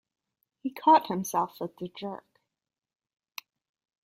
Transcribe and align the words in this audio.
He 0.63 0.73
caught 0.73 1.09
himself 1.09 1.57
with 1.61 1.79
a 1.79 1.87
jerk. 1.87 2.25